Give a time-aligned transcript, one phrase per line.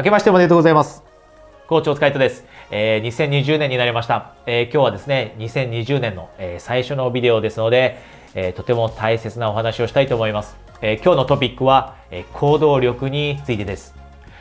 [0.00, 1.04] 明けましておめでとうございます。
[1.68, 2.46] 校長塚井戸です。
[2.70, 4.32] えー、2020年になりました。
[4.46, 7.98] えー、今日はですね、2020年の、えー、最初のビデオですので、
[8.34, 10.56] えー、とても大切なお話をしたいと思います。
[10.80, 13.94] えー、今日のトピックは、えー、行動力についてです。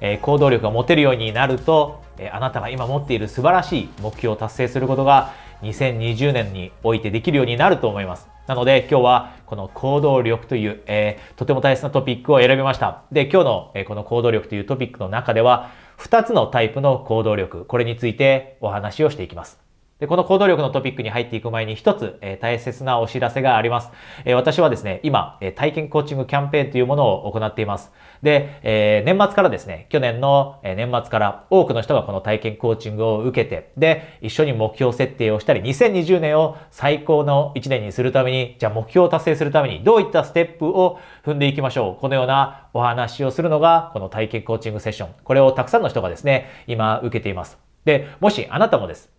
[0.00, 5.32] えー、行動力が持てるようになると、えー、あなたが今持っている素晴らしい目標を達成することが
[5.62, 8.28] 2020年においてできるようになると思います。
[8.50, 13.04] なので今日はこの行動力という、えー、とても大切なトピックを選びました。
[13.12, 19.69] で、今日の、えー、この行動力というトピックの中では2つのタイプの行動力、これについてお話をしていきます。
[20.00, 23.90] で、この行動力のトピックに入っていく前に一つ、えー、大切なお知らせがあります。
[24.24, 27.92] えー、私はですね、今、えー、体験コーチングキャンペーンというものを行っています。
[28.22, 42.00] で、え年末からですね、去年の、え年末から多くの人がこの体験コーチングを受けて、で、一緒に目標設定をしたり、2020年を最高の1年にするために、じゃあ目標を達成するためにどういったステップを踏んでいきましょう？
[42.00, 45.10] このようなお話をするのが、この体験コーチングセッション。
[45.24, 47.58] これをたくさんの人がですね、今受けています。
[47.84, 49.10] で、もしあなたもです、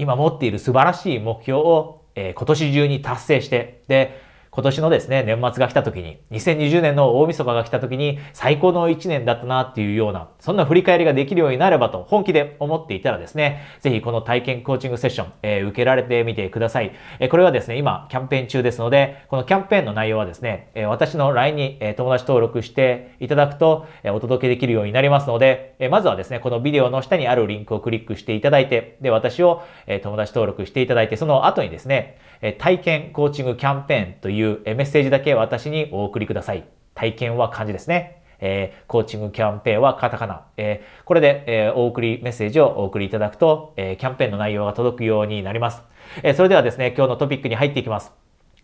[0.00, 16.90] 今持っている素晴らしい目標を、えー、今年中に達成して、で、今年のですね、年末が来た時に、2020年の大晦日が来た時に最高の1年だったなっていうような、そんな振り返りができるようになればと本気で思っていたらですね、ぜひこの体験コーチングセッション、えー、受けられてみてください。
[17.20, 36.64] えー、これはですね、今キャンペーン中ですので、このキャンペーンの内容はですね、えー、私の LINE に、え友達登録していただくと、えお届けできるようになりますので、えまずはですね、このビデオの下にあるリンクをクリックしていただいて、で、私を、え友達登録していただいて、その後にですね、え体験コーチングキャンペーンという、えメッセージだけ私にお送りください。
[36.94, 38.22] 体験は漢字ですね。
[38.40, 40.44] えー、コーチングキャンペーンはカタカナ。
[40.56, 45.82] えー、これで、えー、お送りメッセージをお送りいただくと、えー、キャンペーンの内容が届くようになります。
[46.22, 48.12] えー、それではですね、今日のトピックに入っていきます。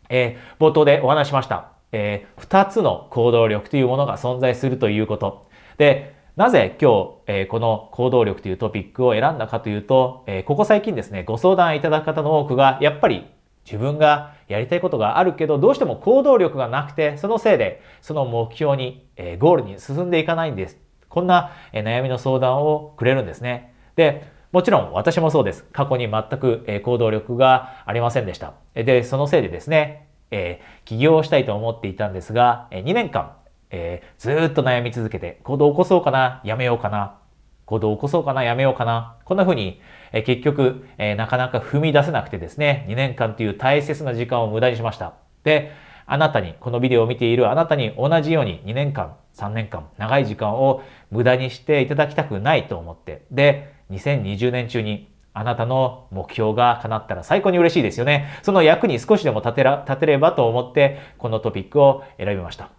[0.08, 1.72] えー、冒頭でお話しました。
[1.92, 5.46] えー、2つの行動力というものが存在するということ。
[5.78, 13.26] で、なぜ今日、えー、この行動力というトピックを選んだかというと、えー、ここ最近ですね、ご相談いただく方の多くが、やっぱり
[13.64, 20.78] 自分がやりたいことがあるけど、どうしても行動力がなくて、そのせいで、その目標に、えー、ゴールに進んでいかないんです。
[21.08, 23.74] こんな、えー、悩みの相談をくれるんですね。
[23.96, 25.64] で、もちろん私もそうです。
[25.72, 28.54] 過去に全く、えー、行動力がありませんでした。
[28.74, 33.36] で、そのせいでですね、え、起業したいと思っていたんですが、え、2年間、
[33.70, 37.18] えー、ずっと悩み続けて、行動を起こそうかな、やめようかな、
[37.64, 39.16] 行動を起こそうかな、やめようかな。
[39.24, 39.80] こんな風に、
[40.16, 45.14] え結局、えなかなか踏み出せなくてですね、2年間という大切な時間を無駄にしました。
[45.44, 45.72] で、
[46.06, 58.26] あなたに、このビデオを見ているあなたに同じように2年間、3年間、長い時間を無駄にしていただきたくないと思って、で、2020年中にあなたの目標が叶ったら最高に嬉しいですよね。
[58.42, 62.70] その役に少しでも立てら立てればと思って、このトピックを選びました。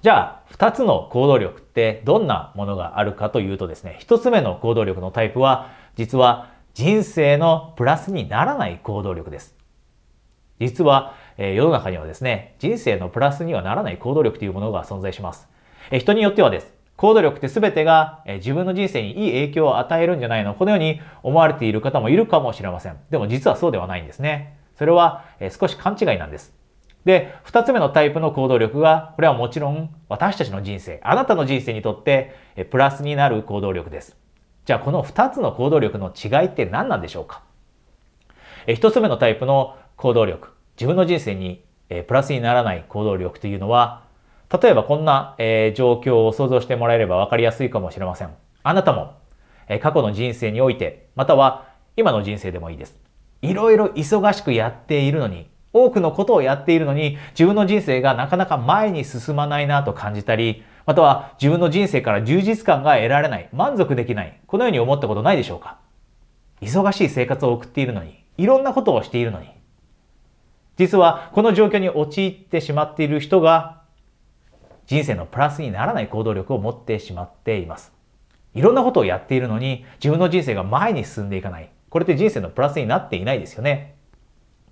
[0.00, 9.56] じゃあ、二つの行動力ってどんなものがあるかというとですね、一つ目の行動力のタイプは、実は人生のプラスにならない行動力です。
[10.60, 15.48] 実は、え、世の中にはですね、人生のプラスにはならない行動力というものが存在します。
[15.90, 16.72] え、人によってはです。
[16.94, 22.96] 行動力って全てが、え、自分の人生にいい影響を与えるんじゃないのこのように思われている方もいるかもしれません。
[23.10, 24.56] でも実はそうではないんですね。
[24.76, 26.54] それは、え少し勘違いなんです。
[27.04, 32.36] で、二つ目のタイプの行動力が、これはもちろん私たちの人生、あなたの人生にとって
[32.70, 34.16] プラスになる行動力です。
[34.68, 37.40] じゃあこの二つの行動力の違いって何なんでしょうか？
[38.66, 44.04] 一つ目のタイプの行動力、自分の人生にプラスにならない行動力というのは、
[44.62, 48.28] 例えばこんな状況を想像してもらえれば分かりやすいかもしれません。
[48.62, 49.14] あなたも
[49.80, 53.00] 過去の人生において、または今の人生でもいいです。
[53.40, 65.76] いろいろ忙しくやっているのに、多くのことをやっているのに自分の人生がなかなか前に進まないなと感じたり、または自分の人生から充実感が得られない、満足できない、このように思ったことないでしょうか？
[66.62, 69.50] 忙しい生活を送っているのに、いろんなことをしているのに、
[70.78, 73.82] 実はこの状況に陥ってしまっている人が
[74.86, 77.92] 人生のプラスにならない行動力を持ってしまっています。
[78.54, 81.68] いろんなことをやっているのに自分の人生が前に進んでいかない。
[81.90, 83.97] これって人生のプラスになっていないですよね。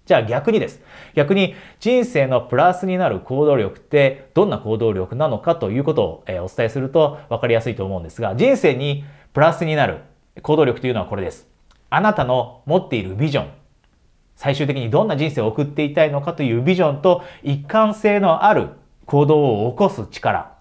[0.07, 0.81] じゃあ逆にです。
[1.15, 9.05] 逆に人生のプラスになる行動力ってどんな行動力なのかということを、お伝えすると分かりやすいと思うんですが、人生に
[9.35, 9.99] プラスになる
[10.43, 11.49] 行動力というのはこれです。
[11.91, 13.49] あなたの持っているビジョン。
[14.37, 18.69] 最終的にどんな人生を送っていたいのかというビジョンと一貫性のある
[19.07, 20.53] 行動を起こす力。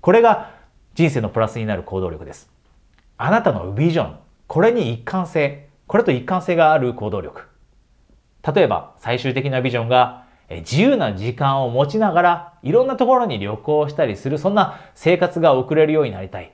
[0.00, 0.50] これが
[0.94, 2.50] 人生のプラスになる行動力です。
[3.18, 4.16] あなたのビジョン。
[4.46, 5.68] これに一貫性。
[5.86, 7.51] これと一貫性がある行動力。
[8.42, 16.52] 例えば最終的なビジョンが自由な時間を持ちながらいろんなところに旅行したりするそんな生活が送れるようになりたい。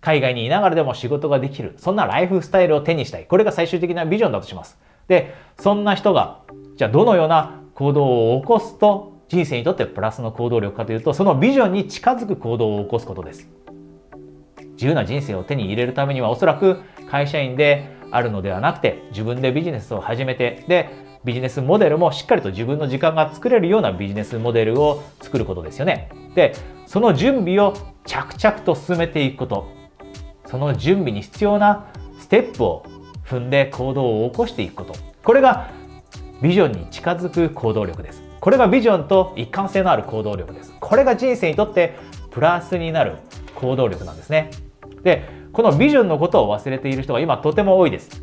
[0.00, 1.74] 海外にいながらでも仕事ができる。
[1.78, 3.26] そんなライフスタイルを手にしたい。
[3.26, 4.78] これが最終的なビジョンだとします。
[5.08, 6.42] で、そんな人が、
[6.76, 13.48] じゃあどのような行動を起こすと人生にとってプラスの行動力かというと、そのビジョンに近づく行動を起こすことです。
[14.74, 26.08] 自由な人生を手に入れるためにはおそらく会社員であるのではなくて自分でビジネスを始めてでビジネスモデルもしっかりと自分の時間が作れるようなビジネスモデルを作ることですよね。
[26.36, 26.54] で、
[26.86, 27.74] その準備を
[28.04, 29.66] 着々と進めていくこと。
[30.46, 31.86] その準備に必要な
[32.20, 32.86] ステップを
[33.24, 34.94] 踏んで行動を起こしていくこと。
[35.24, 35.68] これが
[36.40, 38.22] ビジョンに近づく行動力です。
[38.38, 40.72] これがビジョンと一貫性のある行動力です。
[40.78, 41.96] これが人生にとって
[42.30, 43.16] プラスになる
[43.56, 44.50] 行動力なんですね。
[45.02, 45.24] で、
[45.56, 48.22] このビジョンのことを忘れている人が今とても多いです。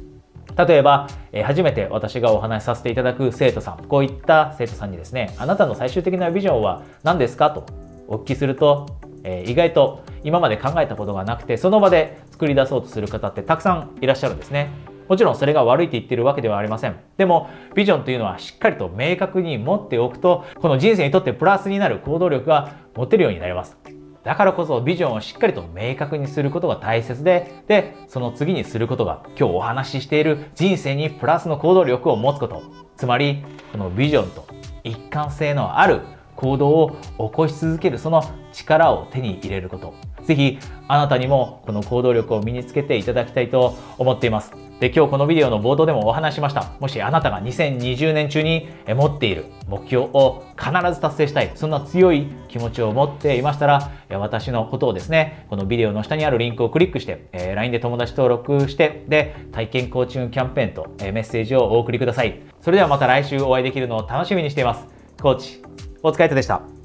[0.55, 7.65] 例えば、え、初めて私がお話しさせていただく生徒さん、こういった生徒さんにですね、あなたの最終的なビジョンは何ですかと
[8.07, 8.85] お聞きすると、
[9.23, 14.69] え、意外と今まで考えたことがなくて、その場で作り出そうとする方ってたくさんいらっしゃるんですね。
[15.09, 16.95] もちろんそれが悪いって言ってるわけではありません。
[17.17, 23.75] でも、ビジョンというのはしっかりと明確に持っておくと、この人生にとってプラスになる行動力が持てるようになります。
[24.23, 32.63] だからこそビジョンをしっかりと明確にすることが大切で、で、その次にすることが今日お話ししている人生にプラスの行動力を持つこと。
[32.95, 34.45] つまり、このビジョンと
[34.83, 36.01] 一貫性のある
[36.37, 38.23] 行動を起こし続けるその
[38.53, 39.93] 力を手に入れること。
[40.23, 44.62] ぜひあなたにもこの行動力を身につけていただきたいと思っています。
[44.83, 46.73] で、今日このビデオの冒頭でもお話しました。
[46.81, 62.41] もしあなたが2020年中に持っている目標を必ず達成したい、そんな強い気持ちを持っていましたら、私のことをですね、このビデオの下にあるリンクをクリックして、え LINE で友達登録して、で、体験コーチングキャンペーンと、えメッセージをお送りください。
[62.59, 64.85] それではまた来週お会いできるのを楽しみにしています。
[65.21, 65.61] コーチ、
[66.01, 66.82] お疲れ様でした。